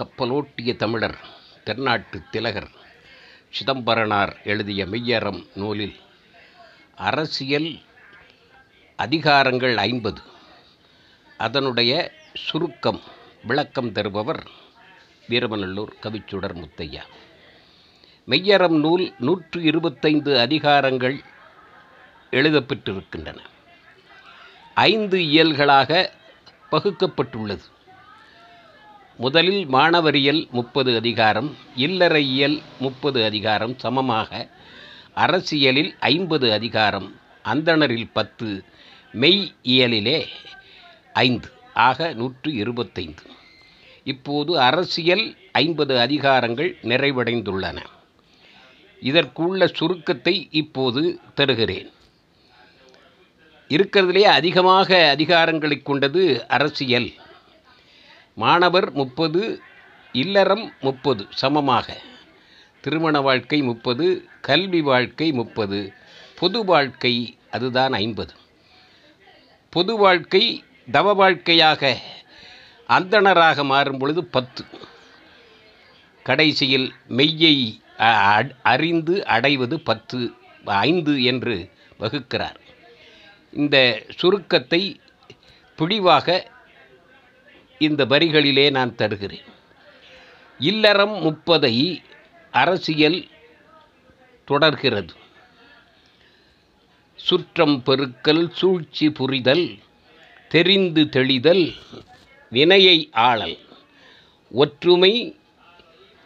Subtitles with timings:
[0.00, 1.18] கப்பலோட்டிய தமிழர்
[1.64, 2.70] தென்னாட்டு திலகர்
[3.48, 5.94] சிதம்பரனார் எழுதிய மெய்யறம் நூலில்
[6.96, 7.78] அரசியல்
[8.98, 10.20] அதிகாரங்கள் ஐம்பது.
[11.38, 13.00] அதனுடைய சுருக்கம்
[13.42, 14.50] விளக்கம் தருபவர்
[15.28, 17.02] வீரமநல்லூர் கவிச்சுடர் முத்தையா.
[18.26, 21.24] மெய்யறம் நூல் நூற்று இருபத்தைந்து அதிகாரங்கள்
[22.30, 23.38] எழுதப்பெற்றிருக்கின்றன.
[24.74, 26.12] ஐந்து இயல்களாக
[26.72, 27.62] பகுக்கப்பட்டுள்ளது.
[29.16, 34.48] முதலில் மாணவரியல் முப்பது அதிகாரம் இல்லறையியல் முப்பது அதிகாரம் சமமாக
[35.14, 38.64] அரசியலில் ஐம்பது அதிகாரம் அந்தணரில் பத்து
[39.12, 40.26] மெய் இயலிலே
[41.12, 43.22] ஐந்து ஆக நூற்று இருபத்தைந்து.
[44.04, 47.78] இப்போது அரசியல் ஐம்பது அதிகாரங்கள் நிறைவடைந்துள்ளன.
[49.02, 51.90] இதற்குள்ள சுருக்கத்தை இப்போது தருகிறேன்.
[53.68, 57.12] இருக்கிறதுலே அதிகமாக அதிகாரங்களை கொண்டது அரசியல்.
[58.34, 59.60] மாணவர் முப்பது
[60.12, 62.00] இல்லறம் முப்பது சமமாக.
[62.80, 65.92] திருமண வாழ்க்கை முப்பது கல்வி வாழ்க்கை முப்பது
[66.38, 68.32] பொது வாழ்க்கை அதுதான் ஐம்பது.
[69.70, 72.00] பொது வாழ்க்கை தவ வாழ்க்கையாக
[72.88, 74.64] அந்தணராக மாறும் பொழுது பத்து.
[76.22, 80.32] கடைசியில் மெய்யை அ- அ- அறிந்து அடைவது பத்து
[80.64, 82.56] ஐந்து என்று வகுக்கிறார்.
[83.52, 85.00] இந்த சுருக்கத்தை
[85.76, 86.52] பிடிவாக
[87.84, 89.46] இந்த வரிகளிலே நான் தருகிறேன்.
[90.58, 92.02] இல்லறம் முப்பதை
[92.50, 93.28] அரசியல்
[94.44, 95.14] தொடர்கிறது.
[97.16, 99.78] சுற்றம் பெருக்கல் சூழ்ச்சி புரிதல்
[100.48, 101.72] தெரிந்து தெளிதல்
[102.50, 103.58] வினையை ஆளல்.
[104.50, 105.36] ஒற்றுமை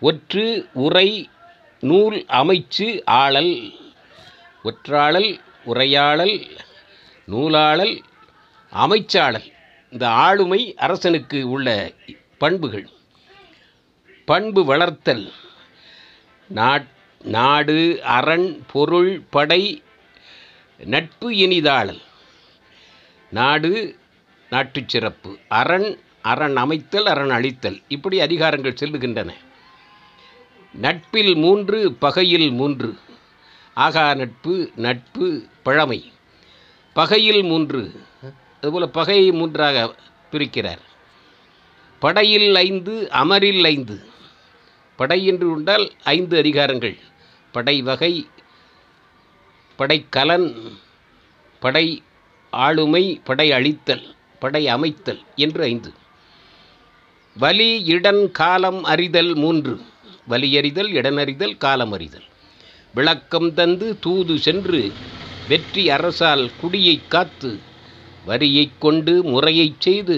[0.03, 1.29] ஒற்று உரை
[1.81, 3.55] நூல் அமைச்சு ஆளல்.
[4.65, 6.47] ஒற்றாளல் உரையாளல்
[7.27, 8.01] நூலாளல்
[8.73, 9.53] அமைச்சாளல்.
[9.91, 11.93] இந்த ஆளுமை அரசனுக்கு உள்ள
[12.39, 12.89] பண்புகள்.
[14.25, 15.33] பண்பு வளர்த்தல்.
[16.49, 16.87] நாட்
[17.23, 19.83] நாடு அரண் பொருள் படை
[20.79, 22.01] நட்பு இனிதாளல்.
[23.31, 23.99] நாடு
[24.51, 25.39] நாட்டுச் சிறப்பு.
[25.49, 27.83] அரண் அரண் அமைத்தல் அரண் அழித்தல்.
[27.89, 29.33] இப்படி அதிகாரங்கள் செல்லுகின்றன.
[30.73, 32.99] நட்பில் மூன்று பகையில் மூன்று.
[33.75, 36.13] ஆகா நட்பு நட்பு பழமை.
[36.95, 38.01] பகையில் மூன்று.
[38.61, 39.95] அதுபோல் பகையை மூன்றாக
[40.33, 40.81] பிரிக்கிறார்.
[41.99, 43.97] படையில் ஐந்து அமரில் ஐந்து.
[44.97, 46.97] படை என்று உண்டால் ஐந்து அதிகாரங்கள்.
[47.53, 48.27] படை வகை
[49.79, 50.49] படைக்கலன்
[51.61, 52.03] படை
[52.51, 55.93] ஆளுமை படை அழித்தல் படை அமைத்தல் என்று ஐந்து.
[57.37, 59.75] வலி இடன் காலம் அறிதல் மூன்று.
[60.29, 62.25] வலியறிதல் இடனறிதல் காலம் அறிதல்.
[62.95, 64.93] விளக்கம் தந்து தூது சென்று
[65.49, 67.51] வெற்றி அரசால் குடியைக் காத்து
[68.29, 70.17] வரியைக் கொண்டு முறையைச் செய்து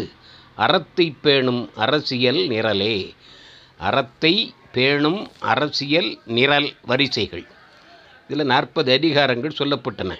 [0.57, 2.97] அறத்தை பேணும் அரசியல் நிரலே.
[3.79, 4.35] அறத்தை
[4.73, 7.45] பேணும் அரசியல் நிரல் வரிசைகள்.
[8.29, 10.13] இதில் நாற்பது அதிகாரங்கள் சொல்லப்பட்டன.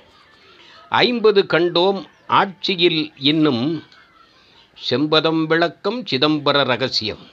[0.89, 3.85] ஐம்பது கண்டோம் ஆட்சியில் இன்னும்
[4.91, 7.25] செம்பதம் விளக்கம் சிதம்பர ரகசியம்.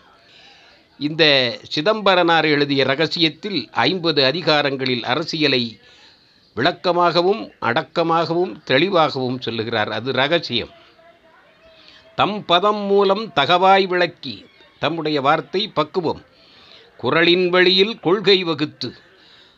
[0.99, 1.23] இந்த
[1.69, 5.63] சிதம்பரனார் எழுதிய ரகசியத்தில் ஐம்பது அதிகாரங்களில் அரசியலை
[6.57, 9.91] விளக்கமாகவும் அடக்கமாகவும் தெளிவாகவும் சொல்லுகிறார்.
[9.91, 10.69] அது ரகசியம்.
[12.15, 14.45] தம் பதம் மூலம் தகவாய் விளக்கி
[14.79, 16.21] தம்முடைய வார்த்தை பக்குவம்.
[16.97, 18.93] குரலின் வழியில் கொள்கை வகுத்து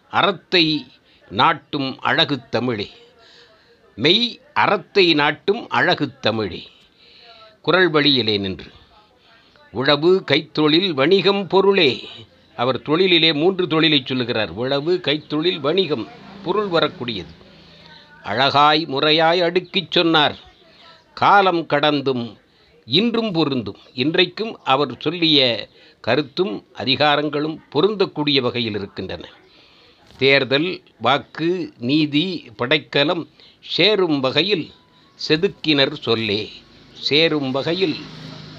[0.09, 0.88] அறத்தை
[1.29, 2.89] நாட்டும் அழகு தமிழே.
[3.95, 6.69] மெய் அறத்தை நாட்டும் அழகு தமிழே.
[7.61, 8.71] குரல் வழியிலே நின்று.
[9.71, 12.07] உழவு கைத்தொழில் வணிகம் பொருளே.
[12.55, 14.49] அவர் தொழிலிலே மூன்று தொழிலை சொல்லுகிறார்.
[14.49, 16.27] உழவு கைத்தொழில் வணிகம்.
[16.44, 17.33] பொருள் வரக்கூடியது.
[18.23, 20.38] அழகாய் முறையாய் அடுக்கிச் சொன்னார்.
[21.13, 22.38] காலம் கடந்தும்
[22.85, 23.77] இன்றும் பொருந்தும்.
[23.94, 25.69] இன்றைக்கும் அவர் சொல்லிய
[26.01, 29.25] கருத்தும் அதிகாரங்களும் பொருந்தக்கூடிய வகையில் இருக்கின்றன.
[30.17, 33.27] தேர்தல் வாக்கு நீதி படைக்கலம்
[33.59, 34.71] சேரும் வகையில்
[35.27, 36.50] செதுக்கினர் சொல்லே.
[36.94, 37.97] சேரும் வகையில்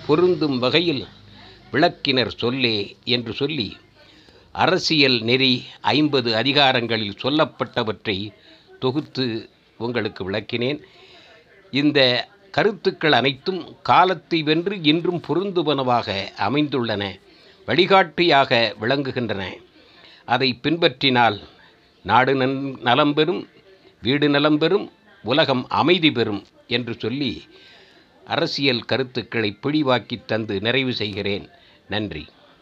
[0.06, 1.06] பொருந்தும் வகையில்
[1.72, 3.77] விளக்கினர் சொல்லே என்று சொல்லி
[4.52, 8.32] அரசியல் நெறி ஐம்பது அதிகாரங்களில் சொல்லப்பட்டவற்றை
[8.78, 9.48] தொகுத்து
[9.78, 10.80] உங்களுக்கு விளக்கினேன்.
[11.70, 17.20] இந்த கருத்துக்கள் அனைத்தும் காலத்தை வென்று இன்றும் பொருந்துவனவாக அமைந்துள்ளன
[17.66, 19.42] வழிகாட்டியாக விளங்குகின்றன.
[20.24, 21.38] அதை பின்பற்றினால்
[22.03, 23.48] நாடு நன் நலம் பெறும்
[24.03, 24.92] வீடு நலம் பெறும்
[25.22, 27.42] உலகம் அமைதி பெறும் என்று சொல்லி
[28.24, 31.48] அரசியல் கருத்துக்களை பிடிவாக்கி தந்து நிறைவு செய்கிறேன்.
[31.88, 32.26] நன்றி.